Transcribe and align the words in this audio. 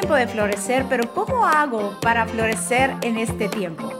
tiempo 0.00 0.14
de 0.14 0.28
florecer, 0.28 0.86
pero 0.88 1.12
¿cómo 1.12 1.44
hago 1.44 1.98
para 2.00 2.24
florecer 2.24 2.94
en 3.02 3.18
este 3.18 3.48
tiempo? 3.48 3.98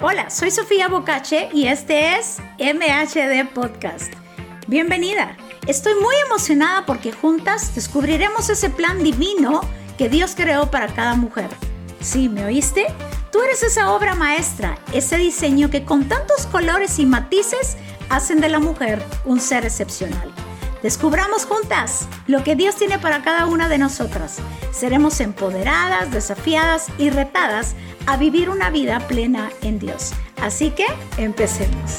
Hola, 0.00 0.30
soy 0.30 0.52
Sofía 0.52 0.86
Bocache 0.86 1.48
y 1.52 1.66
este 1.66 2.14
es 2.14 2.38
MHD 2.60 3.52
Podcast. 3.52 4.12
Bienvenida. 4.68 5.36
Estoy 5.66 5.94
muy 5.94 6.14
emocionada 6.24 6.86
porque 6.86 7.10
juntas 7.10 7.74
descubriremos 7.74 8.48
ese 8.48 8.70
plan 8.70 9.02
divino 9.02 9.62
que 9.96 10.08
Dios 10.08 10.34
creó 10.36 10.70
para 10.70 10.86
cada 10.94 11.16
mujer. 11.16 11.48
¿Sí, 12.00 12.28
me 12.28 12.44
oíste? 12.44 12.86
Tú 13.32 13.42
eres 13.42 13.64
esa 13.64 13.90
obra 13.90 14.14
maestra, 14.14 14.78
ese 14.92 15.16
diseño 15.16 15.68
que 15.68 15.84
con 15.84 16.06
tantos 16.06 16.46
colores 16.46 17.00
y 17.00 17.06
matices 17.06 17.76
hacen 18.08 18.40
de 18.40 18.50
la 18.50 18.60
mujer 18.60 19.02
un 19.24 19.40
ser 19.40 19.64
excepcional. 19.64 20.32
Descubramos 20.82 21.44
juntas 21.44 22.08
lo 22.28 22.44
que 22.44 22.54
Dios 22.54 22.76
tiene 22.76 23.00
para 23.00 23.22
cada 23.22 23.46
una 23.46 23.68
de 23.68 23.78
nosotras. 23.78 24.38
Seremos 24.70 25.20
empoderadas, 25.20 26.12
desafiadas 26.12 26.86
y 26.98 27.10
retadas 27.10 27.74
a 28.06 28.16
vivir 28.16 28.48
una 28.48 28.70
vida 28.70 29.00
plena 29.08 29.50
en 29.62 29.80
Dios. 29.80 30.12
Así 30.40 30.70
que 30.70 30.86
empecemos. 31.16 31.98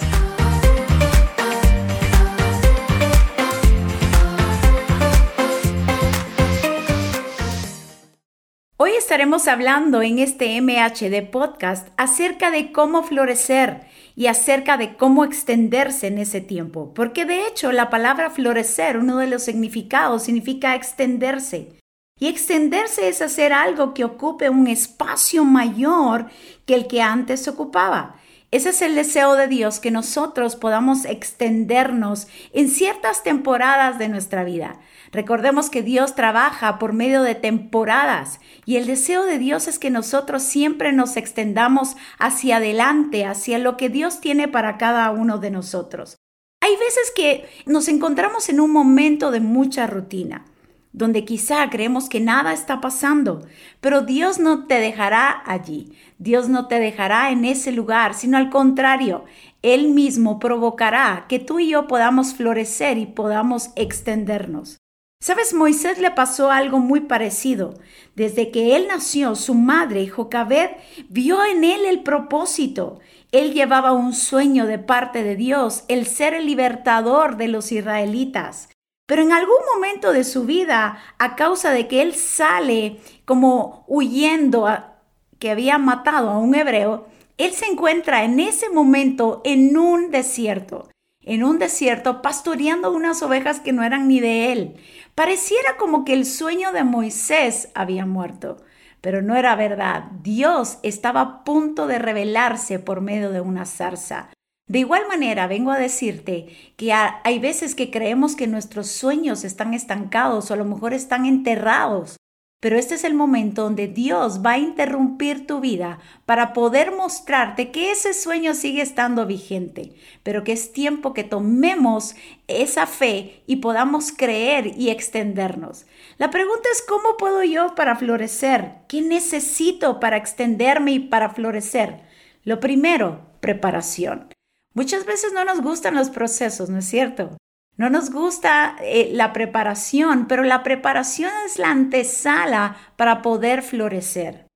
Hoy 8.77 8.91
estaremos 8.91 9.49
hablando 9.49 10.01
en 10.01 10.19
este 10.19 10.61
MHD 10.61 11.29
podcast 11.29 11.89
acerca 11.97 12.49
de 12.49 12.71
cómo 12.71 13.03
florecer 13.03 13.88
y 14.19 14.27
acerca 14.27 14.75
de 14.75 14.97
cómo 14.97 15.23
extenderse 15.23 16.07
en 16.07 16.17
ese 16.17 16.41
tiempo, 16.41 16.93
porque 16.93 17.23
de 17.23 17.47
hecho 17.47 17.71
la 17.71 17.89
palabra 17.89 18.29
florecer, 18.29 18.97
uno 18.97 19.17
de 19.17 19.27
los 19.27 19.43
significados, 19.43 20.23
significa 20.23 20.75
extenderse. 20.75 21.79
Y 22.19 22.27
extenderse 22.27 23.07
es 23.07 23.21
hacer 23.21 23.53
algo 23.53 23.93
que 23.93 24.03
ocupe 24.03 24.49
un 24.49 24.67
espacio 24.67 25.45
mayor 25.45 26.25
que 26.65 26.75
el 26.75 26.87
que 26.87 27.01
antes 27.01 27.47
ocupaba. 27.47 28.17
Ese 28.51 28.71
es 28.71 28.81
el 28.81 28.95
deseo 28.95 29.35
de 29.35 29.47
Dios, 29.47 29.79
que 29.79 29.89
nosotros 29.89 30.57
podamos 30.57 31.05
extendernos 31.05 32.27
en 32.51 32.67
ciertas 32.67 33.23
temporadas 33.23 33.99
de 33.99 34.09
nuestra 34.09 34.43
vida. 34.43 34.81
Recordemos 35.11 35.69
que 35.69 35.81
Dios 35.81 36.15
trabaja 36.15 36.77
por 36.77 36.93
medio 36.93 37.23
de 37.23 37.35
temporadas 37.35 38.39
y 38.65 38.77
el 38.77 38.85
deseo 38.85 39.25
de 39.25 39.39
Dios 39.39 39.67
es 39.67 39.79
que 39.79 39.89
nosotros 39.89 40.43
siempre 40.43 40.91
nos 40.93 41.17
extendamos 41.17 41.95
hacia 42.19 42.57
adelante, 42.57 43.25
hacia 43.25 43.57
lo 43.57 43.75
que 43.75 43.89
Dios 43.89 44.21
tiene 44.21 44.47
para 44.47 44.77
cada 44.77 45.09
uno 45.11 45.39
de 45.39 45.51
nosotros. 45.51 46.17
Hay 46.61 46.75
veces 46.77 47.11
que 47.15 47.49
nos 47.65 47.87
encontramos 47.87 48.49
en 48.49 48.59
un 48.59 48.71
momento 48.71 49.31
de 49.31 49.39
mucha 49.39 49.87
rutina 49.87 50.45
donde 50.91 51.23
quizá 51.23 51.69
creemos 51.69 52.09
que 52.09 52.19
nada 52.19 52.51
está 52.51 52.81
pasando, 52.81 53.47
pero 53.79 54.01
Dios 54.01 54.39
no 54.39 54.65
te 54.65 54.79
dejará 54.79 55.43
allí, 55.45 55.93
Dios 56.17 56.49
no 56.49 56.67
te 56.67 56.79
dejará 56.79 57.31
en 57.31 57.45
ese 57.45 57.71
lugar, 57.71 58.15
sino 58.15 58.37
al 58.37 58.49
contrario, 58.49 59.25
Él 59.61 59.89
mismo 59.89 60.39
provocará 60.39 61.25
que 61.29 61.39
tú 61.39 61.59
y 61.59 61.69
yo 61.69 61.87
podamos 61.87 62.33
florecer 62.33 62.97
y 62.97 63.05
podamos 63.05 63.69
extendernos. 63.75 64.79
Sabes, 65.21 65.53
Moisés 65.53 65.97
le 65.97 66.11
pasó 66.11 66.49
algo 66.49 66.79
muy 66.79 67.01
parecido. 67.01 67.73
Desde 68.15 68.51
que 68.51 68.77
él 68.77 68.87
nació, 68.87 69.35
su 69.35 69.53
madre, 69.53 70.07
Jocabed, 70.07 70.69
vio 71.09 71.43
en 71.43 71.65
él 71.65 71.85
el 71.85 72.03
propósito. 72.03 72.99
Él 73.33 73.53
llevaba 73.53 73.91
un 73.91 74.13
sueño 74.13 74.65
de 74.65 74.79
parte 74.79 75.23
de 75.23 75.35
Dios, 75.35 75.83
el 75.89 76.05
ser 76.05 76.33
el 76.33 76.45
libertador 76.45 77.35
de 77.35 77.49
los 77.49 77.73
israelitas. 77.73 78.69
Pero 79.07 79.21
en 79.21 79.33
algún 79.33 79.57
momento 79.73 80.13
de 80.13 80.23
su 80.23 80.45
vida, 80.45 80.99
a 81.17 81.35
causa 81.35 81.71
de 81.71 81.89
que 81.89 82.01
él 82.01 82.15
sale 82.15 83.01
como 83.25 83.83
huyendo 83.87 84.67
a, 84.67 84.99
que 85.37 85.51
había 85.51 85.77
matado 85.77 86.29
a 86.29 86.37
un 86.37 86.55
hebreo, 86.55 87.07
él 87.37 87.51
se 87.51 87.65
encuentra 87.65 88.23
en 88.23 88.39
ese 88.39 88.69
momento 88.69 89.41
en 89.43 89.75
un 89.77 90.11
desierto, 90.11 90.89
en 91.21 91.43
un 91.43 91.59
desierto 91.59 92.21
pastoreando 92.21 92.91
unas 92.91 93.21
ovejas 93.21 93.59
que 93.59 93.73
no 93.73 93.83
eran 93.83 94.07
ni 94.07 94.19
de 94.19 94.51
él. 94.51 94.75
Pareciera 95.19 95.75
como 95.75 96.05
que 96.05 96.13
el 96.13 96.25
sueño 96.25 96.71
de 96.71 96.85
Moisés 96.85 97.67
había 97.75 98.05
muerto, 98.05 98.55
pero 99.01 99.21
no 99.21 99.35
era 99.35 99.53
verdad. 99.57 100.05
Dios 100.23 100.79
estaba 100.81 101.19
a 101.19 101.43
punto 101.43 101.87
de 101.87 101.99
revelarse 101.99 102.79
por 102.79 103.01
medio 103.01 103.29
de 103.33 103.41
una 103.41 103.65
zarza. 103.65 104.29
De 104.65 104.79
igual 104.79 105.09
manera, 105.09 105.45
vengo 105.47 105.71
a 105.71 105.77
decirte 105.77 106.73
que 106.77 106.93
hay 106.93 107.39
veces 107.39 107.75
que 107.75 107.91
creemos 107.91 108.37
que 108.37 108.47
nuestros 108.47 108.87
sueños 108.87 109.43
están 109.43 109.73
estancados 109.73 110.49
o 110.49 110.53
a 110.53 110.55
lo 110.55 110.63
mejor 110.63 110.93
están 110.93 111.25
enterrados, 111.25 112.15
pero 112.59 112.77
este 112.77 112.95
es 112.95 113.05
el 113.05 113.13
momento 113.13 113.63
donde 113.63 113.87
Dios 113.87 114.41
va 114.45 114.51
a 114.51 114.57
interrumpir 114.57 115.47
tu 115.47 115.61
vida 115.61 115.99
para 116.25 116.51
poder 116.51 116.91
mostrarte 116.91 117.71
que 117.71 117.91
ese 117.91 118.13
sueño 118.13 118.53
sigue 118.53 118.81
estando 118.81 119.25
vigente, 119.25 119.93
pero 120.23 120.43
que 120.43 120.51
es 120.51 120.73
tiempo 120.73 121.13
que 121.13 121.23
tomemos 121.23 122.15
esa 122.47 122.85
fe 122.85 123.43
y 123.47 123.57
podamos 123.57 124.11
creer 124.11 124.73
y 124.77 124.89
extendernos. 124.89 125.85
La 126.17 126.29
pregunta 126.29 126.67
es, 126.71 126.81
¿cómo 126.81 127.15
puedo 127.17 127.43
yo 127.43 127.75
para 127.75 127.95
florecer? 127.95 128.73
¿Qué 128.89 129.01
necesito 129.01 130.01
para 130.01 130.17
extenderme 130.17 130.91
y 130.91 130.99
para 130.99 131.29
florecer? 131.29 132.01
Lo 132.43 132.59
primero, 132.59 133.21
preparación. 133.39 134.27
Muchas 134.73 135.05
veces 135.05 135.31
no 135.33 135.45
nos 135.45 135.61
gustan 135.61 135.95
los 135.95 136.09
procesos, 136.09 136.69
¿no 136.69 136.79
es 136.79 136.85
cierto? 136.85 137.38
No 137.79 137.89
nos 137.89 138.11
gusta 138.11 138.75
eh, 138.81 139.09
la 139.13 139.31
preparación, 139.31 140.27
pero 140.27 140.43
la 140.43 140.63
preparación 140.63 141.31
es 141.45 141.57
la 141.57 141.71
antesala 141.71 142.75
para 142.97 143.21
poder 143.21 143.61
florecer. 143.61 144.47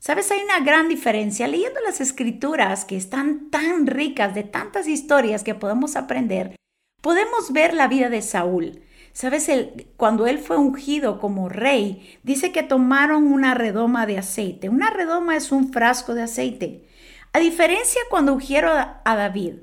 Sabes, 0.00 0.30
hay 0.30 0.40
una 0.40 0.60
gran 0.60 0.88
diferencia. 0.88 1.46
Leyendo 1.46 1.80
las 1.80 2.00
escrituras 2.00 2.86
que 2.86 2.96
están 2.96 3.50
tan 3.50 3.86
ricas 3.86 4.34
de 4.34 4.44
tantas 4.44 4.88
historias 4.88 5.44
que 5.44 5.54
podemos 5.54 5.94
aprender, 5.94 6.56
podemos 7.02 7.52
ver 7.52 7.74
la 7.74 7.86
vida 7.86 8.08
de 8.08 8.22
Saúl. 8.22 8.80
Sabes, 9.12 9.50
cuando 9.98 10.26
él 10.26 10.38
fue 10.38 10.56
ungido 10.56 11.20
como 11.20 11.50
rey, 11.50 12.18
dice 12.22 12.50
que 12.50 12.62
tomaron 12.62 13.30
una 13.30 13.52
redoma 13.52 14.06
de 14.06 14.16
aceite. 14.16 14.70
Una 14.70 14.88
redoma 14.88 15.36
es 15.36 15.52
un 15.52 15.70
frasco 15.70 16.14
de 16.14 16.22
aceite. 16.22 16.88
A 17.34 17.40
diferencia 17.40 18.00
cuando 18.08 18.32
ungieron 18.32 18.72
a 19.04 19.16
David, 19.16 19.56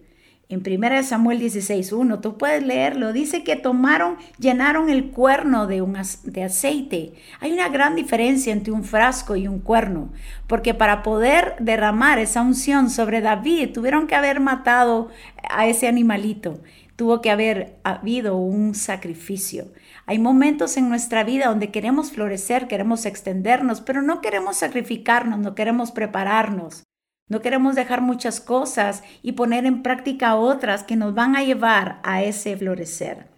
en 0.52 0.62
1 0.66 1.04
Samuel 1.04 1.40
16.1, 1.40 2.20
tú 2.20 2.38
puedes 2.38 2.62
leerlo, 2.62 3.14
dice 3.14 3.44
que 3.44 3.56
tomaron, 3.56 4.18
llenaron 4.38 4.90
el 4.90 5.10
cuerno 5.12 5.66
de, 5.66 5.82
un, 5.82 5.98
de 6.26 6.44
aceite. 6.44 7.14
Hay 7.40 7.54
una 7.54 7.70
gran 7.70 7.96
diferencia 7.96 8.52
entre 8.52 8.74
un 8.74 8.84
frasco 8.84 9.38
y 9.38 9.48
un 9.48 9.60
cuerno, 9.60 10.12
porque 10.48 10.74
para 10.74 11.04
poder 11.04 11.56
derramar 11.60 12.20
esa 12.20 12.42
unción 12.42 12.90
sobre 12.90 13.22
David 13.22 13.72
tuvieron 13.74 14.08
que 14.08 14.16
haber 14.16 14.42
matado 14.42 15.10
a 15.50 15.68
ese 15.68 15.88
animalito, 15.88 16.60
tuvo 16.98 17.22
que 17.22 17.32
haber 17.32 17.78
habido 17.84 18.36
un 18.36 18.76
sacrificio. 18.76 19.72
Hay 20.06 20.20
momentos 20.20 20.76
en 20.76 20.90
nuestra 20.90 21.24
vida 21.24 21.48
donde 21.48 21.72
queremos 21.72 22.12
florecer, 22.12 22.68
queremos 22.68 23.06
extendernos, 23.06 23.80
pero 23.80 24.02
no 24.02 24.20
queremos 24.20 24.58
sacrificarnos, 24.58 25.40
no 25.40 25.56
queremos 25.56 25.92
prepararnos. 25.92 26.84
No 27.32 27.42
queremos 27.42 27.76
dejar 27.76 28.02
muchas 28.02 28.42
cosas 28.42 29.04
y 29.22 29.32
poner 29.32 29.66
en 29.66 29.84
práctica 29.84 30.36
otras 30.36 30.84
que 30.84 30.98
nos 30.98 31.14
van 31.14 31.38
a 31.38 31.44
llevar 31.46 32.02
a 32.04 32.22
ese 32.22 32.58
florecer. 32.58 33.30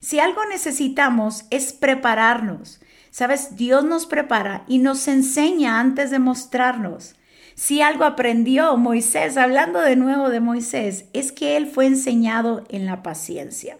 Si 0.00 0.18
algo 0.18 0.44
necesitamos 0.46 1.44
es 1.50 1.72
prepararnos. 1.72 2.80
Sabes, 3.10 3.54
Dios 3.54 3.84
nos 3.84 4.06
prepara 4.06 4.64
y 4.66 4.78
nos 4.78 5.06
enseña 5.06 5.78
antes 5.78 6.10
de 6.10 6.18
mostrarnos. 6.18 7.14
Si 7.54 7.82
algo 7.82 8.02
aprendió 8.02 8.76
Moisés, 8.76 9.36
hablando 9.36 9.80
de 9.80 9.94
nuevo 9.94 10.28
de 10.28 10.40
Moisés, 10.40 11.04
es 11.12 11.30
que 11.30 11.56
él 11.56 11.68
fue 11.68 11.86
enseñado 11.86 12.64
en 12.68 12.84
la 12.84 13.04
paciencia. 13.04 13.78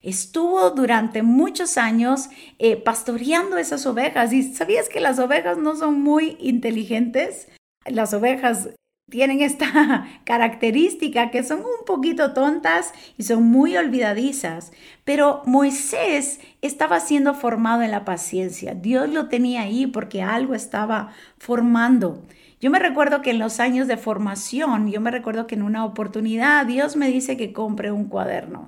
Estuvo 0.00 0.70
durante 0.70 1.24
muchos 1.24 1.76
años 1.76 2.28
eh, 2.60 2.76
pastoreando 2.76 3.56
esas 3.56 3.84
ovejas. 3.84 4.32
¿Y 4.32 4.54
sabías 4.54 4.88
que 4.88 5.00
las 5.00 5.18
ovejas 5.18 5.58
no 5.58 5.74
son 5.74 6.00
muy 6.00 6.36
inteligentes? 6.38 7.48
Las 7.84 8.14
ovejas 8.14 8.68
tienen 9.10 9.40
esta 9.40 10.06
característica 10.24 11.30
que 11.30 11.42
son 11.42 11.60
un 11.60 11.84
poquito 11.86 12.32
tontas 12.32 12.92
y 13.16 13.22
son 13.22 13.44
muy 13.44 13.76
olvidadizas. 13.76 14.72
Pero 15.04 15.42
Moisés 15.46 16.40
estaba 16.62 17.00
siendo 17.00 17.34
formado 17.34 17.82
en 17.82 17.90
la 17.90 18.04
paciencia. 18.04 18.74
Dios 18.74 19.08
lo 19.08 19.28
tenía 19.28 19.62
ahí 19.62 19.86
porque 19.86 20.22
algo 20.22 20.54
estaba 20.54 21.12
formando. 21.38 22.22
Yo 22.60 22.70
me 22.70 22.80
recuerdo 22.80 23.22
que 23.22 23.30
en 23.30 23.38
los 23.38 23.60
años 23.60 23.86
de 23.86 23.96
formación, 23.96 24.90
yo 24.90 25.00
me 25.00 25.12
recuerdo 25.12 25.46
que 25.46 25.54
en 25.54 25.62
una 25.62 25.84
oportunidad 25.84 26.66
Dios 26.66 26.96
me 26.96 27.08
dice 27.08 27.36
que 27.36 27.52
compre 27.52 27.92
un 27.92 28.06
cuaderno, 28.06 28.66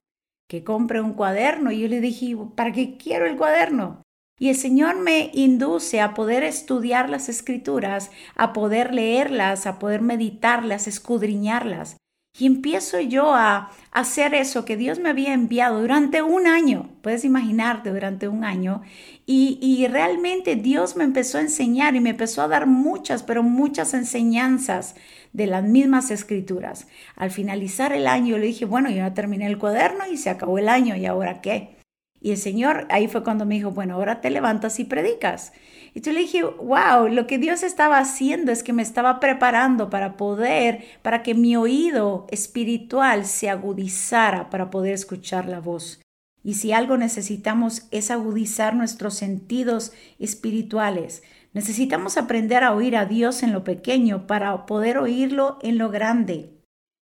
que 0.48 0.62
compre 0.62 1.00
un 1.00 1.14
cuaderno. 1.14 1.72
Y 1.72 1.80
yo 1.80 1.88
le 1.88 2.00
dije, 2.00 2.36
¿para 2.54 2.72
qué 2.72 2.96
quiero 2.96 3.26
el 3.26 3.36
cuaderno? 3.36 4.02
Y 4.40 4.48
el 4.48 4.56
Señor 4.56 4.96
me 4.96 5.30
induce 5.34 6.00
a 6.00 6.14
poder 6.14 6.44
estudiar 6.44 7.10
las 7.10 7.28
escrituras, 7.28 8.10
a 8.36 8.54
poder 8.54 8.94
leerlas, 8.94 9.66
a 9.66 9.78
poder 9.78 10.00
meditarlas, 10.00 10.88
escudriñarlas. 10.88 11.98
Y 12.38 12.46
empiezo 12.46 13.00
yo 13.00 13.34
a 13.34 13.70
hacer 13.90 14.32
eso 14.32 14.64
que 14.64 14.78
Dios 14.78 14.98
me 14.98 15.10
había 15.10 15.34
enviado 15.34 15.82
durante 15.82 16.22
un 16.22 16.46
año, 16.46 16.88
puedes 17.02 17.26
imaginarte, 17.26 17.90
durante 17.90 18.28
un 18.28 18.44
año. 18.44 18.80
Y, 19.26 19.86
realmente 19.88 20.56
Dios 20.56 20.96
me 20.96 21.04
empezó 21.04 21.36
a 21.36 21.42
enseñar 21.42 21.94
y 21.94 22.00
me 22.00 22.10
empezó 22.10 22.40
a 22.40 22.48
dar 22.48 22.66
muchas, 22.66 23.22
pero 23.22 23.42
muchas 23.42 23.92
enseñanzas 23.92 24.94
de 25.34 25.48
las 25.48 25.64
mismas 25.64 26.10
escrituras. 26.10 26.88
Al 27.14 27.30
finalizar 27.30 27.92
el 27.92 28.06
año 28.06 28.38
le 28.38 28.46
dije, 28.46 28.64
bueno, 28.64 28.88
yo 28.88 28.96
ya 28.96 29.12
terminé 29.12 29.46
el 29.46 29.58
cuaderno 29.58 30.06
y 30.10 30.16
se 30.16 30.30
acabó 30.30 30.58
el 30.58 30.70
año, 30.70 30.96
¿y 30.96 31.04
ahora 31.04 31.42
qué? 31.42 31.79
Y 32.20 32.32
el 32.32 32.36
Señor 32.36 32.86
ahí 32.90 33.08
fue 33.08 33.24
cuando 33.24 33.46
me 33.46 33.54
dijo, 33.54 33.70
bueno, 33.70 33.94
ahora 33.94 34.20
te 34.20 34.30
levantas 34.30 34.78
y 34.78 34.84
predicas. 34.84 35.52
Y 35.94 36.02
yo 36.02 36.12
le 36.12 36.20
dije, 36.20 36.42
wow, 36.42 37.08
lo 37.08 37.26
que 37.26 37.38
Dios 37.38 37.62
estaba 37.62 37.98
haciendo 37.98 38.52
es 38.52 38.62
que 38.62 38.74
me 38.74 38.82
estaba 38.82 39.20
preparando 39.20 39.88
para 39.88 40.16
poder, 40.16 40.84
para 41.02 41.22
que 41.22 41.34
mi 41.34 41.56
oído 41.56 42.26
espiritual 42.30 43.24
se 43.24 43.48
agudizara 43.48 44.50
para 44.50 44.70
poder 44.70 44.92
escuchar 44.92 45.46
la 45.46 45.60
voz. 45.60 46.00
Y 46.42 46.54
si 46.54 46.72
algo 46.72 46.96
necesitamos 46.96 47.86
es 47.90 48.10
agudizar 48.10 48.74
nuestros 48.74 49.14
sentidos 49.14 49.92
espirituales. 50.18 51.22
Necesitamos 51.52 52.16
aprender 52.16 52.62
a 52.64 52.72
oír 52.72 52.96
a 52.96 53.06
Dios 53.06 53.42
en 53.42 53.52
lo 53.52 53.64
pequeño 53.64 54.26
para 54.26 54.66
poder 54.66 54.98
oírlo 54.98 55.58
en 55.62 55.78
lo 55.78 55.90
grande. 55.90 56.50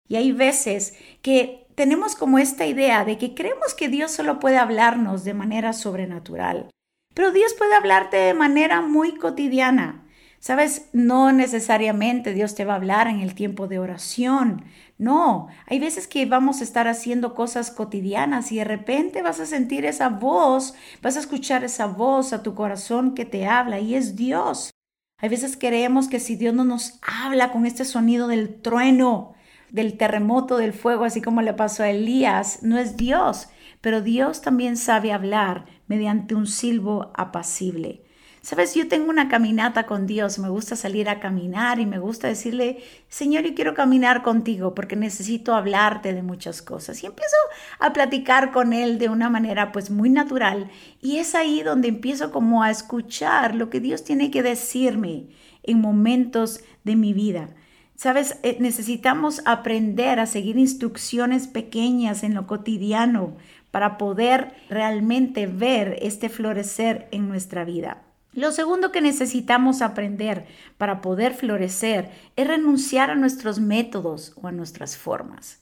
Y 0.08 0.16
hay 0.16 0.32
veces 0.32 0.94
que 1.20 1.65
tenemos 1.76 2.16
como 2.16 2.38
esta 2.38 2.66
idea 2.66 3.04
de 3.04 3.18
que 3.18 3.34
creemos 3.34 3.74
que 3.74 3.88
Dios 3.88 4.10
solo 4.10 4.40
puede 4.40 4.56
hablarnos 4.56 5.24
de 5.24 5.34
manera 5.34 5.72
sobrenatural. 5.74 6.70
Pero 7.14 7.30
Dios 7.32 7.54
puede 7.54 7.74
hablarte 7.74 8.16
de 8.16 8.34
manera 8.34 8.80
muy 8.80 9.16
cotidiana. 9.16 10.02
Sabes, 10.38 10.88
no 10.92 11.32
necesariamente 11.32 12.32
Dios 12.32 12.54
te 12.54 12.64
va 12.64 12.74
a 12.74 12.76
hablar 12.76 13.08
en 13.08 13.20
el 13.20 13.34
tiempo 13.34 13.68
de 13.68 13.78
oración. 13.78 14.64
No, 14.96 15.48
hay 15.66 15.78
veces 15.78 16.08
que 16.08 16.24
vamos 16.24 16.60
a 16.60 16.64
estar 16.64 16.88
haciendo 16.88 17.34
cosas 17.34 17.70
cotidianas 17.70 18.52
y 18.52 18.56
de 18.56 18.64
repente 18.64 19.22
vas 19.22 19.40
a 19.40 19.46
sentir 19.46 19.84
esa 19.84 20.08
voz, 20.08 20.74
vas 21.02 21.16
a 21.16 21.20
escuchar 21.20 21.64
esa 21.64 21.86
voz 21.86 22.32
a 22.32 22.42
tu 22.42 22.54
corazón 22.54 23.14
que 23.14 23.24
te 23.24 23.46
habla 23.46 23.80
y 23.80 23.94
es 23.94 24.16
Dios. 24.16 24.70
Hay 25.18 25.28
veces 25.28 25.56
creemos 25.58 26.08
que 26.08 26.20
si 26.20 26.36
Dios 26.36 26.54
no 26.54 26.64
nos 26.64 27.00
habla 27.02 27.52
con 27.52 27.66
este 27.66 27.84
sonido 27.84 28.28
del 28.28 28.60
trueno, 28.62 29.35
del 29.70 29.96
terremoto, 29.96 30.56
del 30.56 30.72
fuego, 30.72 31.04
así 31.04 31.20
como 31.22 31.42
le 31.42 31.54
pasó 31.54 31.82
a 31.82 31.90
Elías, 31.90 32.62
no 32.62 32.78
es 32.78 32.96
Dios, 32.96 33.48
pero 33.80 34.00
Dios 34.00 34.42
también 34.42 34.76
sabe 34.76 35.12
hablar 35.12 35.66
mediante 35.86 36.34
un 36.34 36.46
silbo 36.46 37.12
apacible. 37.14 38.06
Sabes, 38.46 38.76
yo 38.76 38.86
tengo 38.86 39.10
una 39.10 39.28
caminata 39.28 39.86
con 39.86 40.06
Dios, 40.06 40.38
me 40.38 40.48
gusta 40.48 40.76
salir 40.76 41.08
a 41.08 41.18
caminar 41.18 41.80
y 41.80 41.84
me 41.84 41.98
gusta 41.98 42.28
decirle, 42.28 42.78
Señor, 43.08 43.42
yo 43.42 43.56
quiero 43.56 43.74
caminar 43.74 44.22
contigo 44.22 44.72
porque 44.72 44.94
necesito 44.94 45.52
hablarte 45.56 46.14
de 46.14 46.22
muchas 46.22 46.62
cosas. 46.62 47.02
Y 47.02 47.06
empiezo 47.06 47.34
a 47.80 47.92
platicar 47.92 48.52
con 48.52 48.72
Él 48.72 49.00
de 49.00 49.08
una 49.08 49.28
manera 49.30 49.72
pues 49.72 49.90
muy 49.90 50.10
natural 50.10 50.70
y 51.02 51.16
es 51.16 51.34
ahí 51.34 51.64
donde 51.64 51.88
empiezo 51.88 52.30
como 52.30 52.62
a 52.62 52.70
escuchar 52.70 53.56
lo 53.56 53.68
que 53.68 53.80
Dios 53.80 54.04
tiene 54.04 54.30
que 54.30 54.44
decirme 54.44 55.26
en 55.64 55.80
momentos 55.80 56.60
de 56.84 56.94
mi 56.94 57.12
vida. 57.14 57.48
Sabes, 57.96 58.36
eh, 58.42 58.58
necesitamos 58.60 59.40
aprender 59.46 60.20
a 60.20 60.26
seguir 60.26 60.58
instrucciones 60.58 61.46
pequeñas 61.46 62.22
en 62.22 62.34
lo 62.34 62.46
cotidiano 62.46 63.36
para 63.70 63.96
poder 63.96 64.54
realmente 64.68 65.46
ver 65.46 65.98
este 66.02 66.28
florecer 66.28 67.08
en 67.10 67.28
nuestra 67.28 67.64
vida. 67.64 68.02
Lo 68.34 68.52
segundo 68.52 68.92
que 68.92 69.00
necesitamos 69.00 69.80
aprender 69.80 70.46
para 70.76 71.00
poder 71.00 71.32
florecer 71.32 72.10
es 72.36 72.46
renunciar 72.46 73.10
a 73.10 73.14
nuestros 73.14 73.60
métodos 73.60 74.34
o 74.42 74.46
a 74.46 74.52
nuestras 74.52 74.98
formas. 74.98 75.60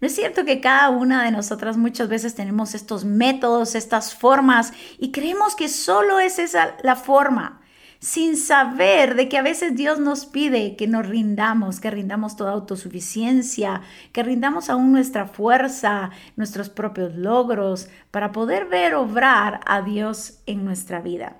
¿No 0.00 0.08
es 0.08 0.14
cierto 0.16 0.44
que 0.44 0.60
cada 0.60 0.90
una 0.90 1.24
de 1.24 1.30
nosotras 1.30 1.76
muchas 1.76 2.08
veces 2.08 2.34
tenemos 2.34 2.74
estos 2.74 3.04
métodos, 3.04 3.76
estas 3.76 4.12
formas 4.12 4.72
y 4.98 5.12
creemos 5.12 5.54
que 5.54 5.68
solo 5.68 6.18
es 6.18 6.40
esa 6.40 6.76
la 6.82 6.96
forma? 6.96 7.60
Sin 7.98 8.36
saber 8.36 9.14
de 9.14 9.28
que 9.28 9.38
a 9.38 9.42
veces 9.42 9.74
Dios 9.74 9.98
nos 9.98 10.26
pide 10.26 10.76
que 10.76 10.86
nos 10.86 11.06
rindamos, 11.06 11.80
que 11.80 11.90
rindamos 11.90 12.36
toda 12.36 12.52
autosuficiencia, 12.52 13.82
que 14.12 14.22
rindamos 14.22 14.70
aún 14.70 14.92
nuestra 14.92 15.26
fuerza, 15.26 16.10
nuestros 16.36 16.68
propios 16.68 17.14
logros, 17.14 17.88
para 18.10 18.32
poder 18.32 18.66
ver 18.66 18.94
obrar 18.94 19.60
a 19.66 19.82
Dios 19.82 20.42
en 20.46 20.64
nuestra 20.64 21.00
vida. 21.00 21.36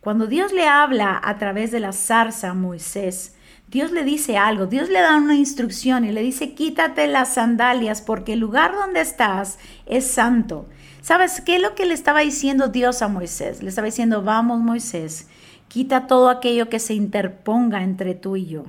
Cuando 0.00 0.26
Dios 0.26 0.52
le 0.52 0.66
habla 0.66 1.20
a 1.22 1.38
través 1.38 1.70
de 1.70 1.80
la 1.80 1.92
zarza 1.92 2.50
a 2.50 2.54
Moisés, 2.54 3.34
Dios 3.68 3.90
le 3.90 4.04
dice 4.04 4.36
algo, 4.36 4.66
Dios 4.66 4.90
le 4.90 5.00
da 5.00 5.16
una 5.16 5.34
instrucción 5.34 6.04
y 6.04 6.12
le 6.12 6.20
dice, 6.20 6.54
quítate 6.54 7.06
las 7.06 7.34
sandalias 7.34 8.02
porque 8.02 8.34
el 8.34 8.40
lugar 8.40 8.74
donde 8.74 9.00
estás 9.00 9.58
es 9.86 10.06
santo. 10.06 10.68
¿Sabes 11.00 11.40
qué 11.40 11.56
es 11.56 11.62
lo 11.62 11.74
que 11.74 11.86
le 11.86 11.94
estaba 11.94 12.20
diciendo 12.20 12.68
Dios 12.68 13.02
a 13.02 13.08
Moisés? 13.08 13.62
Le 13.62 13.68
estaba 13.68 13.86
diciendo, 13.86 14.22
vamos 14.22 14.60
Moisés, 14.60 15.28
Quita 15.68 16.06
todo 16.06 16.28
aquello 16.28 16.68
que 16.68 16.78
se 16.78 16.94
interponga 16.94 17.82
entre 17.82 18.14
tú 18.14 18.36
y 18.36 18.46
yo. 18.46 18.64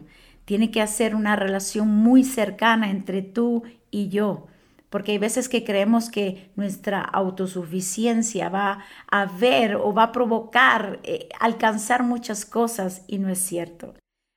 Tiene 0.46 0.72
que 0.72 0.82
hacer 0.82 1.16
una 1.16 1.36
relación 1.36 1.88
muy 1.88 2.24
cercana 2.24 2.90
entre 2.90 3.22
tú 3.22 3.64
y 3.92 4.10
yo. 4.10 4.48
Porque 4.90 5.14
hay 5.14 5.18
veces 5.18 5.50
que 5.50 5.64
creemos 5.64 6.10
que 6.10 6.52
nuestra 6.56 7.02
autosuficiencia 7.02 8.50
va 8.50 8.80
a 9.10 9.26
ver 9.26 9.76
o 9.76 9.94
va 9.94 10.04
a 10.04 10.12
provocar 10.12 11.00
eh, 11.04 11.30
alcanzar 11.40 12.04
muchas 12.04 12.46
cosas 12.46 13.04
y 13.08 13.18
no 13.18 13.30
es 13.30 13.40
cierto. 13.40 13.94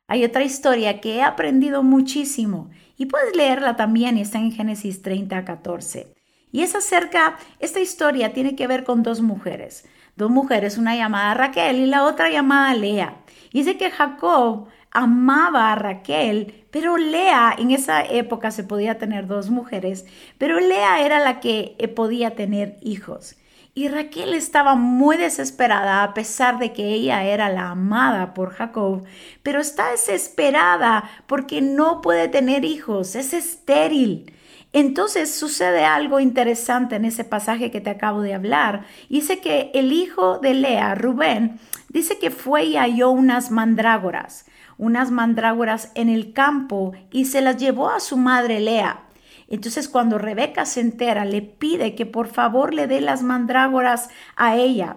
Hay 0.09 0.25
otra 0.25 0.43
historia 0.43 1.01
que 1.01 1.17
he 1.17 1.23
aprendido 1.23 1.83
muchísimo 1.83 2.71
y 2.97 3.07
puedes 3.07 3.37
leerla 3.37 3.77
también 3.77 4.17
y 4.17 4.23
está 4.23 4.39
en 4.39 4.53
Génesis 4.53 5.03
30 5.03 5.45
14. 5.45 6.15
Y 6.51 6.63
es 6.63 6.75
acerca, 6.75 7.37
esta 7.61 7.81
historia 7.81 8.33
tiene 8.33 8.57
que 8.57 8.67
ver 8.67 8.85
con 8.85 9.03
dos 9.03 9.21
mujeres 9.21 9.85
dos 10.19 10.31
mujeres, 10.31 10.77
una 10.77 10.97
llamada 10.97 11.33
Raquel 11.33 11.77
y 11.77 11.87
la 11.87 12.05
otra 12.05 12.29
llamada 12.29 12.75
Lea. 12.75 13.17
Dice 13.53 13.79
que 13.79 13.91
Jacob 13.91 14.69
amaba 14.91 15.73
a 15.73 15.77
Raquel, 15.77 16.67
pero 16.71 16.99
Lea, 16.99 17.55
en 17.57 17.71
esa 17.71 18.03
época 18.03 18.51
se 18.51 18.65
podía 18.65 18.99
tener 18.99 19.27
dos 19.27 19.49
mujeres, 19.49 20.05
pero 20.37 20.61
Lea 20.61 21.05
era 21.07 21.21
la 21.21 21.41
que 21.41 21.77
eh, 21.79 21.89
podía 21.89 22.35
tener 22.35 22.77
hijos. 22.83 23.37
Y 23.75 23.87
Raquel 23.87 24.35
estaba 24.35 24.75
muy 24.75 25.17
desesperada 25.17 26.03
a 26.03 26.13
pesar 26.13 26.59
de 26.59 26.73
que 26.73 26.95
ella 26.95 27.23
era 27.23 27.49
la 27.49 27.71
amada 27.71 28.35
por 28.35 28.51
Jacob, 28.51 29.05
pero 29.45 29.61
está 29.61 29.93
desesperada 29.93 31.09
porque 31.29 31.61
no 31.61 32.01
puede 32.01 32.27
tener 32.27 32.65
hijos, 32.65 33.15
es 33.15 33.33
estéril. 33.33 34.33
Entonces 34.73 35.35
sucede 35.35 35.85
algo 35.85 36.21
interesante 36.21 36.97
en 36.97 37.07
ese 37.07 37.25
pasaje 37.25 37.71
que 37.71 37.81
te 37.81 37.91
acabo 37.91 38.21
de 38.21 38.35
hablar. 38.35 38.85
Dice 39.09 39.41
que 39.41 39.71
el 39.75 39.93
hijo 39.93 40.39
de 40.39 40.55
Lea, 40.55 40.95
Rubén, 40.95 41.59
dice 41.89 42.19
que 42.19 42.31
fue 42.31 42.65
y 42.65 42.77
halló 42.77 43.11
unas 43.11 43.51
mandrágoras, 43.51 44.45
unas 44.77 45.11
mandrágoras 45.11 45.91
en 45.95 46.11
el 46.11 46.33
campo 46.35 46.93
y 47.11 47.25
se 47.25 47.41
las 47.41 47.57
llevó 47.57 47.89
a 47.89 48.01
su 48.01 48.19
madre 48.19 48.61
Lea. 48.61 49.05
Entonces 49.49 49.89
cuando 49.89 50.19
Rebeca 50.19 50.67
se 50.67 50.81
entera, 50.81 51.25
le 51.25 51.41
pide 51.41 51.95
que 51.95 52.05
por 52.05 52.29
favor 52.29 52.75
le 52.75 52.87
dé 52.87 53.01
las 53.01 53.23
mandrágoras 53.23 54.11
a 54.37 54.57
ella 54.57 54.97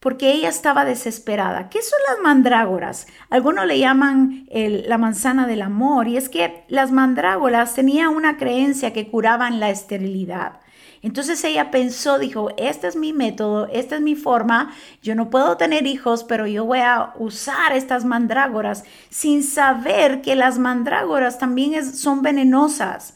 porque 0.00 0.32
ella 0.32 0.48
estaba 0.48 0.86
desesperada. 0.86 1.68
¿Qué 1.68 1.82
son 1.82 1.98
las 2.08 2.22
mandrágoras? 2.22 3.06
Algunos 3.28 3.66
le 3.66 3.78
llaman 3.78 4.46
la 4.50 4.98
manzana 4.98 5.46
del 5.46 5.62
amor 5.62 6.08
y 6.08 6.16
es 6.16 6.30
que 6.30 6.64
las 6.68 6.90
mandrágoras 6.90 7.74
tenían 7.74 8.08
una 8.08 8.38
creencia 8.38 8.94
que 8.94 9.08
curaban 9.08 9.60
la 9.60 9.68
esterilidad. 9.68 10.60
Entonces 11.02 11.42
ella 11.44 11.70
pensó, 11.70 12.18
dijo, 12.18 12.50
este 12.58 12.86
es 12.86 12.96
mi 12.96 13.12
método, 13.12 13.68
esta 13.72 13.96
es 13.96 14.02
mi 14.02 14.16
forma, 14.16 14.72
yo 15.02 15.14
no 15.14 15.30
puedo 15.30 15.56
tener 15.56 15.86
hijos, 15.86 16.24
pero 16.24 16.46
yo 16.46 16.66
voy 16.66 16.80
a 16.80 17.14
usar 17.18 17.72
estas 17.72 18.04
mandrágoras 18.04 18.84
sin 19.08 19.42
saber 19.42 20.20
que 20.20 20.36
las 20.36 20.58
mandrágoras 20.58 21.38
también 21.38 21.94
son 21.94 22.20
venenosas 22.20 23.14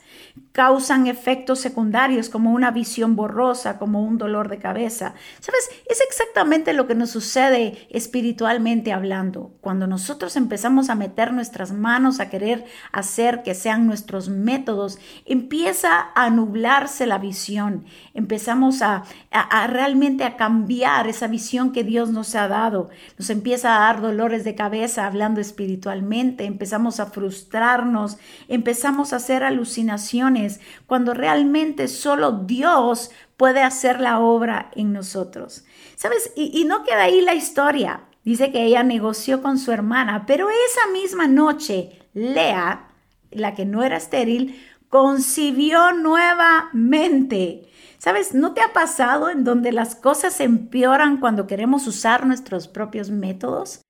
causan 0.55 1.09
efectos 1.09 1.59
secundarios 1.59 2.29
como 2.29 2.53
una 2.53 2.71
visión 2.71 3.17
borrosa, 3.17 3.77
como 3.77 4.05
un 4.05 4.19
dolor 4.19 4.49
de 4.49 4.59
cabeza. 4.59 5.15
¿Sabes? 5.41 5.69
Es 5.87 6.01
exactamente 6.01 6.73
lo 6.75 6.87
que 6.87 6.95
nos 6.95 7.11
sucede 7.11 7.89
espiritualmente 7.91 8.93
hablando. 8.93 9.51
Cuando 9.61 9.89
nosotros 9.89 10.37
empezamos 10.37 10.91
a 10.91 10.95
meter 10.95 11.33
nuestras 11.33 11.73
manos 11.73 12.21
a 12.21 12.31
querer 12.31 12.67
hacer 12.93 13.43
que 13.43 13.53
sean 13.57 13.89
nuestros 13.89 14.29
métodos, 14.29 15.01
empieza 15.25 16.13
a 16.15 16.31
nublarse 16.31 17.05
la 17.05 17.19
visión. 17.19 17.85
Empezamos 18.15 18.81
a, 18.81 19.03
a, 19.33 19.67
realmente 19.67 20.23
a 20.23 20.37
cambiar 20.37 21.09
esa 21.09 21.27
visión 21.27 21.73
que 21.73 21.83
Dios 21.83 22.11
nos 22.11 22.33
ha 22.37 22.47
dado. 22.47 22.91
Nos 23.19 23.29
empieza 23.29 23.75
a 23.75 23.81
dar 23.81 24.01
dolores 24.01 24.45
de 24.45 24.55
cabeza 24.55 25.05
hablando 25.05 25.41
espiritualmente. 25.41 26.45
Empezamos 26.45 27.01
a 27.01 27.07
frustrarnos. 27.07 28.19
Empezamos 28.47 29.13
a 29.13 29.17
hacer 29.17 29.43
alucinaciones 29.43 30.44
cuando 30.87 31.15
realmente 31.15 31.89
solo 31.89 32.33
Dios 32.33 33.11
puede 33.37 33.63
hacer 33.63 34.01
la 34.01 34.21
obra 34.21 34.71
en 34.75 34.93
nosotros. 34.93 35.65
¿Sabes? 35.97 36.33
Y, 36.37 36.65
no 36.65 36.85
queda 36.85 37.05
ahí 37.05 37.21
la 37.21 37.35
historia. 37.35 38.05
Dice 38.25 38.53
que 38.53 38.65
ella 38.65 38.83
negoció 38.83 39.43
con 39.43 39.59
su 39.59 39.73
hermana, 39.73 40.25
pero 40.27 40.49
esa 40.49 40.91
misma 40.93 41.27
noche, 41.27 41.99
Lea, 42.15 42.89
la 43.31 43.55
que 43.55 43.67
no 43.67 43.83
era 43.83 43.97
estéril, 43.97 44.61
concibió 44.89 45.93
nuevamente. 45.93 47.69
¿Sabes? 47.99 48.35
¿No 48.35 48.53
te 48.53 48.61
ha 48.61 48.73
pasado 48.73 49.31
en 49.31 49.45
donde 49.45 49.73
las 49.73 49.95
cosas 49.95 50.41
empeoran 50.41 51.19
cuando 51.19 51.47
queremos 51.47 51.87
usar 51.87 52.27
nuestros 52.27 52.69
propios 52.69 53.11
métodos? 53.11 53.81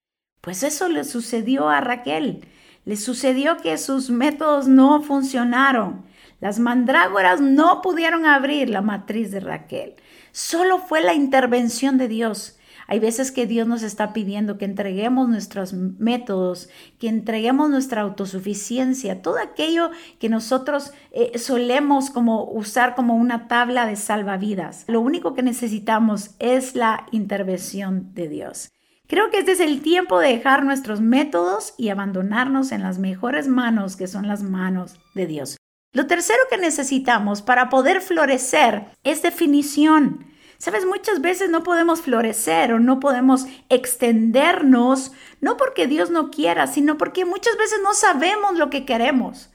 Pues 0.41 0.63
eso 0.63 0.87
le 0.89 1.03
sucedió 1.03 1.69
a 1.69 1.81
Raquel. 1.81 2.47
Le 2.85 2.97
sucedió 2.97 3.57
que 3.57 3.77
sus 3.77 4.09
métodos 4.09 4.67
no 4.67 5.01
funcionaron. 5.01 6.05
Las 6.39 6.59
mandrágoras 6.59 7.41
no 7.41 7.81
pudieron 7.81 8.25
abrir 8.25 8.69
la 8.69 8.81
matriz 8.81 9.31
de 9.31 9.39
Raquel. 9.39 9.95
Solo 10.31 10.79
fue 10.79 11.01
la 11.01 11.13
intervención 11.13 11.97
de 11.97 12.07
Dios. 12.07 12.57
Hay 12.87 12.99
veces 12.99 13.31
que 13.31 13.47
Dios 13.47 13.67
nos 13.67 13.81
está 13.81 14.13
pidiendo 14.13 14.57
que 14.57 14.65
entreguemos 14.65 15.27
nuestros 15.27 15.73
métodos, 15.73 16.69
que 16.99 17.07
entreguemos 17.07 17.69
nuestra 17.69 18.01
autosuficiencia, 18.01 19.21
todo 19.21 19.39
aquello 19.39 19.89
que 20.19 20.29
nosotros 20.29 20.93
eh, 21.11 21.37
solemos 21.39 22.11
como 22.11 22.43
usar 22.43 22.93
como 22.95 23.15
una 23.15 23.47
tabla 23.47 23.87
de 23.87 23.95
salvavidas. 23.95 24.85
Lo 24.87 25.01
único 25.01 25.33
que 25.33 25.41
necesitamos 25.41 26.31
es 26.39 26.75
la 26.75 27.07
intervención 27.11 28.13
de 28.13 28.29
Dios. 28.29 28.71
Creo 29.07 29.29
que 29.29 29.39
este 29.39 29.51
es 29.51 29.59
el 29.59 29.81
tiempo 29.81 30.19
de 30.19 30.29
dejar 30.29 30.63
nuestros 30.63 30.99
métodos 30.99 31.73
y 31.77 31.89
abandonarnos 31.89 32.71
en 32.71 32.81
las 32.81 32.97
mejores 32.97 33.47
manos 33.47 33.95
que 33.95 34.07
son 34.07 34.27
las 34.27 34.43
manos 34.43 34.99
de 35.13 35.27
Dios. 35.27 35.57
Lo 35.95 36.07
tercero 36.07 36.43
que 36.49 36.57
necesitamos 36.57 37.41
para 37.41 37.69
poder 37.69 38.01
florecer 38.01 38.83
es 39.05 39.21
definición. 39.21 40.25
Sabes, 40.57 40.85
muchas 40.85 41.21
veces 41.21 41.49
no 41.49 41.63
podemos 41.63 42.01
florecer 42.01 42.73
o 42.73 42.81
no 42.81 42.99
podemos 42.99 43.45
extendernos, 43.69 45.13
no 45.39 45.55
porque 45.55 45.87
Dios 45.87 46.09
no 46.09 46.31
quiera, 46.31 46.67
sino 46.67 46.97
porque 46.97 47.23
muchas 47.23 47.55
veces 47.55 47.79
no 47.81 47.93
sabemos 47.93 48.57
lo 48.57 48.69
que 48.69 48.83
queremos, 48.83 49.51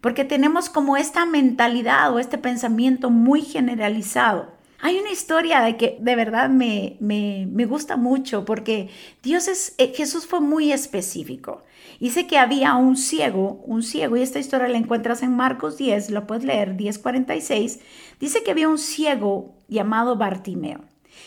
porque 0.00 0.24
tenemos 0.24 0.68
como 0.68 0.96
esta 0.96 1.26
mentalidad 1.26 2.12
o 2.12 2.18
este 2.18 2.38
pensamiento 2.38 3.10
muy 3.10 3.42
generalizado. 3.42 4.52
Hay 4.80 4.98
una 4.98 5.12
historia 5.12 5.60
de 5.60 5.76
que 5.76 5.96
de 6.00 6.16
verdad 6.16 6.50
me, 6.50 6.96
me, 6.98 7.46
me 7.48 7.66
gusta 7.66 7.96
mucho 7.96 8.44
porque 8.44 8.90
Dios 9.22 9.46
es, 9.46 9.76
eh, 9.78 9.92
Jesús 9.94 10.26
fue 10.26 10.40
muy 10.40 10.72
específico. 10.72 11.62
Dice 12.00 12.26
que 12.26 12.38
había 12.38 12.74
un 12.74 12.96
ciego, 12.96 13.62
un 13.64 13.82
ciego, 13.82 14.16
y 14.16 14.22
esta 14.22 14.38
historia 14.38 14.68
la 14.68 14.78
encuentras 14.78 15.22
en 15.22 15.34
Marcos 15.36 15.76
10, 15.76 16.10
lo 16.10 16.26
puedes 16.26 16.44
leer, 16.44 16.76
10:46. 16.76 17.80
Dice 18.20 18.42
que 18.42 18.50
había 18.50 18.68
un 18.68 18.78
ciego 18.78 19.54
llamado 19.68 20.16
Bartimeo. 20.16 20.80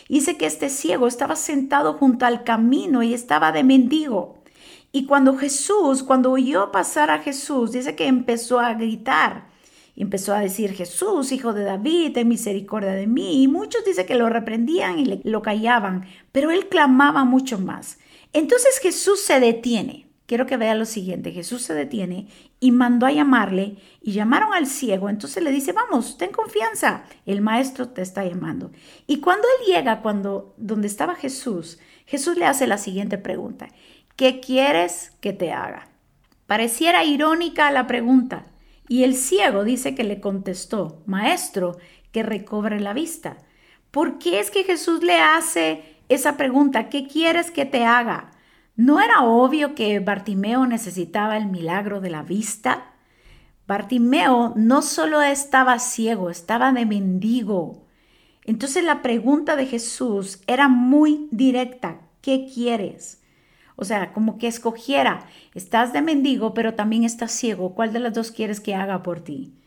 Dice 0.08 0.36
que 0.36 0.46
este 0.46 0.68
ciego 0.68 1.06
estaba 1.06 1.36
sentado 1.36 1.94
junto 1.94 2.26
al 2.26 2.44
camino 2.44 3.02
y 3.02 3.14
estaba 3.14 3.52
de 3.52 3.64
mendigo. 3.64 4.38
Y 4.92 5.06
cuando 5.06 5.36
Jesús, 5.36 6.02
cuando 6.02 6.32
oyó 6.32 6.72
pasar 6.72 7.10
a 7.10 7.18
Jesús, 7.18 7.72
dice 7.72 7.94
que 7.94 8.06
empezó 8.06 8.58
a 8.58 8.74
gritar 8.74 9.48
y 9.94 10.02
empezó 10.02 10.32
a 10.32 10.40
decir, 10.40 10.72
Jesús, 10.72 11.32
hijo 11.32 11.52
de 11.52 11.64
David, 11.64 12.12
ten 12.12 12.28
misericordia 12.28 12.92
de 12.92 13.06
mí. 13.06 13.42
Y 13.42 13.48
muchos 13.48 13.84
dicen 13.84 14.06
que 14.06 14.14
lo 14.14 14.28
reprendían 14.28 14.98
y 14.98 15.20
lo 15.24 15.42
callaban, 15.42 16.06
pero 16.32 16.50
él 16.50 16.68
clamaba 16.68 17.24
mucho 17.24 17.58
más. 17.58 17.98
Entonces 18.32 18.78
Jesús 18.78 19.20
se 19.20 19.40
detiene. 19.40 20.07
Quiero 20.28 20.44
que 20.44 20.58
vea 20.58 20.74
lo 20.74 20.84
siguiente. 20.84 21.32
Jesús 21.32 21.62
se 21.62 21.72
detiene 21.72 22.28
y 22.60 22.70
mandó 22.70 23.06
a 23.06 23.12
llamarle 23.12 23.76
y 24.02 24.12
llamaron 24.12 24.52
al 24.52 24.66
ciego. 24.66 25.08
Entonces 25.08 25.42
le 25.42 25.50
dice, 25.50 25.72
vamos, 25.72 26.18
ten 26.18 26.32
confianza, 26.32 27.04
el 27.24 27.40
maestro 27.40 27.88
te 27.88 28.02
está 28.02 28.26
llamando. 28.26 28.70
Y 29.06 29.20
cuando 29.20 29.48
él 29.48 29.74
llega, 29.74 30.02
cuando 30.02 30.52
donde 30.58 30.86
estaba 30.86 31.14
Jesús, 31.14 31.78
Jesús 32.04 32.36
le 32.36 32.44
hace 32.44 32.66
la 32.66 32.76
siguiente 32.76 33.16
pregunta. 33.16 33.68
¿Qué 34.16 34.38
quieres 34.40 35.12
que 35.22 35.32
te 35.32 35.50
haga? 35.50 35.88
Pareciera 36.46 37.04
irónica 37.04 37.70
la 37.70 37.86
pregunta, 37.86 38.44
y 38.86 39.04
el 39.04 39.14
ciego 39.14 39.64
dice 39.64 39.94
que 39.94 40.04
le 40.04 40.20
contestó, 40.20 41.02
Maestro, 41.06 41.78
que 42.12 42.22
recobre 42.22 42.80
la 42.80 42.92
vista. 42.92 43.38
¿Por 43.90 44.18
qué 44.18 44.40
es 44.40 44.50
que 44.50 44.64
Jesús 44.64 45.02
le 45.02 45.20
hace 45.20 45.96
esa 46.10 46.36
pregunta? 46.36 46.90
¿Qué 46.90 47.06
quieres 47.06 47.50
que 47.50 47.64
te 47.64 47.86
haga? 47.86 48.32
¿No 48.78 49.00
era 49.00 49.24
obvio 49.24 49.74
que 49.74 49.98
Bartimeo 49.98 50.64
necesitaba 50.64 51.36
el 51.36 51.46
milagro 51.46 52.00
de 52.00 52.10
la 52.10 52.22
vista? 52.22 52.92
Bartimeo 53.66 54.52
no 54.54 54.82
solo 54.82 55.20
estaba 55.20 55.80
ciego, 55.80 56.30
estaba 56.30 56.70
de 56.70 56.86
mendigo. 56.86 57.88
Entonces 58.44 58.84
la 58.84 59.02
pregunta 59.02 59.56
de 59.56 59.66
Jesús 59.66 60.42
era 60.46 60.68
muy 60.68 61.26
directa. 61.32 62.02
¿Qué 62.20 62.48
quieres? 62.54 63.20
O 63.74 63.84
sea, 63.84 64.12
como 64.12 64.38
que 64.38 64.46
escogiera, 64.46 65.26
estás 65.56 65.92
de 65.92 66.00
mendigo, 66.00 66.54
pero 66.54 66.74
también 66.74 67.02
estás 67.02 67.32
ciego, 67.32 67.74
¿cuál 67.74 67.92
de 67.92 67.98
las 67.98 68.14
dos 68.14 68.30
quieres 68.30 68.60
que 68.60 68.76
haga 68.76 69.02
por 69.02 69.18
ti? 69.18 69.58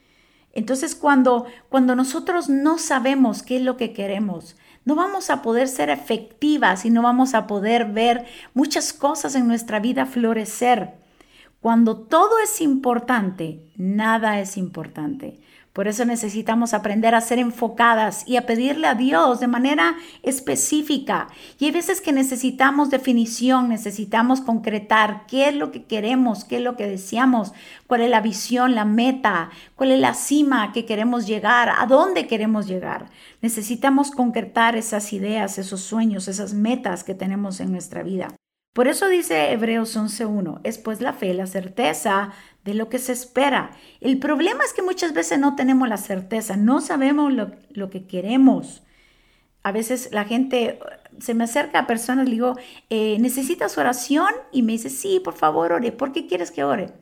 Entonces, 0.53 0.95
cuando, 0.95 1.47
cuando 1.67 1.97
nosotros 1.97 2.47
no 2.47 2.77
sabemos 2.77 3.43
qué 3.43 3.57
es 3.57 3.61
lo 3.61 3.75
que 3.75 3.91
queremos, 3.91 4.55
no 4.83 4.95
vamos 4.95 5.29
a 5.29 5.41
poder 5.41 5.67
ser 5.67 5.89
efectivas 5.89 6.85
y 6.85 6.89
no 6.89 7.01
vamos 7.01 7.33
a 7.33 7.47
poder 7.47 7.85
ver 7.85 8.25
muchas 8.53 8.93
cosas 8.93 9.35
en 9.35 9.47
nuestra 9.47 9.79
vida 9.79 10.05
florecer. 10.05 10.95
Cuando 11.59 11.97
todo 11.97 12.39
es 12.43 12.61
importante, 12.61 13.61
nada 13.75 14.39
es 14.39 14.57
importante. 14.57 15.39
Por 15.73 15.87
eso 15.87 16.03
necesitamos 16.03 16.73
aprender 16.73 17.15
a 17.15 17.21
ser 17.21 17.39
enfocadas 17.39 18.27
y 18.27 18.35
a 18.35 18.45
pedirle 18.45 18.87
a 18.87 18.95
Dios 18.95 19.39
de 19.39 19.47
manera 19.47 19.95
específica. 20.21 21.29
Y 21.59 21.65
hay 21.65 21.71
veces 21.71 22.01
que 22.01 22.11
necesitamos 22.11 22.89
definición, 22.89 23.69
necesitamos 23.69 24.41
concretar 24.41 25.25
qué 25.27 25.47
es 25.47 25.55
lo 25.55 25.71
que 25.71 25.83
queremos, 25.83 26.43
qué 26.43 26.57
es 26.57 26.61
lo 26.61 26.75
que 26.75 26.87
deseamos, 26.87 27.53
cuál 27.87 28.01
es 28.01 28.09
la 28.09 28.19
visión, 28.19 28.75
la 28.75 28.83
meta, 28.83 29.49
cuál 29.75 29.91
es 29.91 29.99
la 29.99 30.13
cima 30.13 30.73
que 30.73 30.85
queremos 30.85 31.25
llegar, 31.25 31.69
a 31.69 31.85
dónde 31.85 32.27
queremos 32.27 32.67
llegar. 32.67 33.05
Necesitamos 33.41 34.11
concretar 34.11 34.75
esas 34.75 35.13
ideas, 35.13 35.57
esos 35.57 35.79
sueños, 35.79 36.27
esas 36.27 36.53
metas 36.53 37.05
que 37.05 37.15
tenemos 37.15 37.61
en 37.61 37.71
nuestra 37.71 38.03
vida. 38.03 38.27
Por 38.73 38.87
eso 38.87 39.09
dice 39.09 39.51
Hebreos 39.51 39.97
11.1, 39.97 40.61
es 40.63 40.77
pues 40.77 41.01
la 41.01 41.11
fe, 41.11 41.33
la 41.33 41.45
certeza 41.45 42.31
de 42.63 42.73
lo 42.73 42.87
que 42.87 42.99
se 42.99 43.11
espera. 43.11 43.71
El 43.99 44.17
problema 44.17 44.63
es 44.63 44.73
que 44.73 44.81
muchas 44.81 45.13
veces 45.13 45.39
no 45.39 45.55
tenemos 45.55 45.89
la 45.89 45.97
certeza, 45.97 46.55
no 46.55 46.79
sabemos 46.79 47.33
lo, 47.33 47.89
que 47.89 48.07
queremos. 48.07 48.83
A 49.63 49.73
veces 49.73 50.09
la 50.13 50.23
gente 50.23 50.79
se 51.19 51.33
me 51.33 51.43
acerca 51.43 51.79
a 51.79 51.87
personas, 51.87 52.25
le 52.25 52.31
digo, 52.31 52.55
eh, 52.89 53.17
¿necesitas 53.19 53.77
oración? 53.77 54.29
Y 54.53 54.61
me 54.63 54.71
dice, 54.71 54.89
sí, 54.89 55.19
por 55.19 55.33
favor, 55.33 55.73
ore. 55.73 55.91
¿Por 55.91 56.13
qué 56.13 56.25
quieres 56.25 56.49
que 56.51 56.63
ore? 56.63 56.93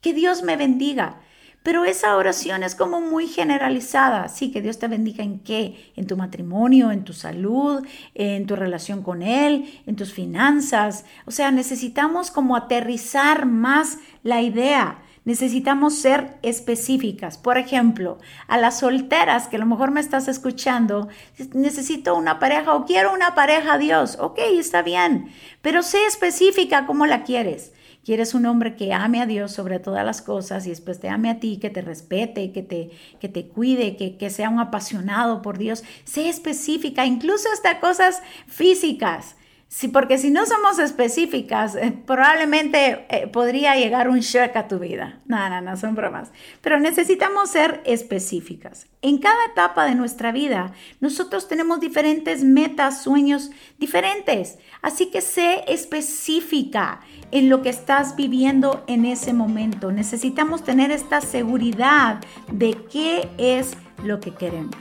Que 0.00 0.14
Dios 0.14 0.42
me 0.42 0.56
bendiga. 0.56 1.20
Pero 1.64 1.86
esa 1.86 2.14
oración 2.18 2.62
es 2.62 2.74
como 2.74 3.00
muy 3.00 3.26
generalizada. 3.26 4.28
Sí, 4.28 4.52
que 4.52 4.60
Dios 4.60 4.78
te 4.78 4.86
bendiga 4.86 5.24
en 5.24 5.38
qué? 5.38 5.90
En 5.96 6.06
tu 6.06 6.14
matrimonio, 6.14 6.90
en 6.90 7.04
tu 7.04 7.14
salud, 7.14 7.82
en 8.12 8.46
tu 8.46 8.54
relación 8.54 9.02
con 9.02 9.22
Él, 9.22 9.80
en 9.86 9.96
tus 9.96 10.12
finanzas. 10.12 11.06
O 11.24 11.30
sea, 11.30 11.50
necesitamos 11.50 12.30
como 12.30 12.54
aterrizar 12.54 13.46
más 13.46 13.96
la 14.22 14.42
idea. 14.42 14.98
Necesitamos 15.24 15.94
ser 15.94 16.36
específicas. 16.42 17.38
Por 17.38 17.56
ejemplo, 17.56 18.18
a 18.46 18.58
las 18.58 18.80
solteras 18.80 19.48
que 19.48 19.56
a 19.56 19.58
lo 19.58 19.64
mejor 19.64 19.90
me 19.90 20.00
estás 20.00 20.28
escuchando, 20.28 21.08
necesito 21.54 22.14
una 22.14 22.38
pareja 22.38 22.74
o 22.74 22.84
quiero 22.84 23.10
una 23.10 23.34
pareja, 23.34 23.78
Dios. 23.78 24.18
Ok, 24.20 24.38
está 24.50 24.82
bien, 24.82 25.32
pero 25.62 25.82
sé 25.82 26.04
específica 26.04 26.84
cómo 26.84 27.06
la 27.06 27.22
quieres. 27.22 27.72
Quieres 28.04 28.34
un 28.34 28.44
hombre 28.46 28.76
que 28.76 28.92
ame 28.92 29.22
a 29.22 29.26
Dios 29.26 29.52
sobre 29.52 29.78
todas 29.78 30.04
las 30.04 30.20
cosas 30.20 30.66
y 30.66 30.70
después 30.70 31.00
te 31.00 31.08
ame 31.08 31.30
a 31.30 31.40
ti, 31.40 31.58
que 31.58 31.70
te 31.70 31.80
respete, 31.80 32.52
que 32.52 32.62
te, 32.62 32.90
que 33.18 33.28
te 33.28 33.48
cuide, 33.48 33.96
que, 33.96 34.16
que 34.18 34.28
sea 34.30 34.50
un 34.50 34.60
apasionado 34.60 35.40
por 35.40 35.56
Dios. 35.56 35.84
Sé 36.04 36.28
específica, 36.28 37.06
incluso 37.06 37.48
hasta 37.52 37.80
cosas 37.80 38.22
físicas. 38.46 39.36
Sí, 39.68 39.88
porque 39.88 40.18
si 40.18 40.30
no 40.30 40.46
somos 40.46 40.78
específicas, 40.78 41.74
eh, 41.74 41.92
probablemente 42.06 43.06
eh, 43.08 43.26
podría 43.26 43.74
llegar 43.74 44.08
un 44.08 44.20
shock 44.20 44.54
a 44.54 44.68
tu 44.68 44.78
vida. 44.78 45.18
No, 45.26 45.48
no, 45.48 45.60
no, 45.60 45.76
son 45.76 45.96
bromas. 45.96 46.30
Pero 46.60 46.78
necesitamos 46.78 47.50
ser 47.50 47.82
específicas. 47.84 48.86
En 49.02 49.18
cada 49.18 49.44
etapa 49.50 49.84
de 49.84 49.96
nuestra 49.96 50.30
vida, 50.30 50.72
nosotros 51.00 51.48
tenemos 51.48 51.80
diferentes 51.80 52.44
metas, 52.44 53.02
sueños 53.02 53.50
diferentes. 53.78 54.58
Así 54.80 55.06
que 55.06 55.20
sé 55.20 55.64
específica 55.66 57.00
en 57.32 57.48
lo 57.48 57.62
que 57.62 57.70
estás 57.70 58.14
viviendo 58.14 58.84
en 58.86 59.04
ese 59.04 59.32
momento. 59.32 59.90
Necesitamos 59.90 60.62
tener 60.62 60.92
esta 60.92 61.20
seguridad 61.20 62.20
de 62.46 62.76
qué 62.92 63.28
es 63.38 63.72
lo 64.04 64.20
que 64.20 64.32
queremos. 64.32 64.76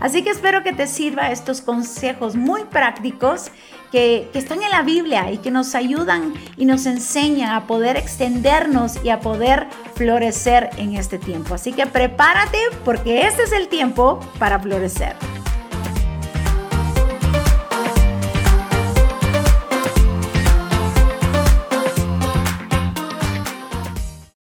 Así 0.00 0.22
que 0.22 0.30
espero 0.30 0.62
que 0.62 0.72
te 0.72 0.86
sirva 0.86 1.32
estos 1.32 1.60
consejos 1.60 2.36
muy 2.36 2.64
prácticos 2.64 3.50
que, 3.90 4.30
están 4.34 4.62
en 4.62 4.70
la 4.70 4.82
Biblia 4.82 5.32
y 5.32 5.38
que 5.38 5.50
nos 5.50 5.74
ayudan 5.74 6.34
y 6.56 6.64
nos 6.64 6.86
enseñan 6.86 7.52
a 7.52 7.66
poder 7.66 7.96
extendernos 7.96 8.98
y 9.02 9.10
a 9.10 9.20
poder 9.20 9.66
florecer 9.94 10.70
en 10.76 10.94
este 10.94 11.18
tiempo. 11.18 11.54
Así 11.54 11.72
que 11.72 11.86
prepárate 11.86 12.58
porque 12.84 13.26
este 13.26 13.42
es 13.42 13.52
el 13.52 13.68
tiempo 13.68 14.20
para 14.38 14.58
florecer. 14.58 15.16